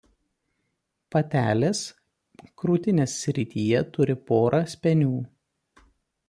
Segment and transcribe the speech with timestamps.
[1.15, 1.81] Patelės
[2.63, 5.13] krūtinės srityje turi porą spenių.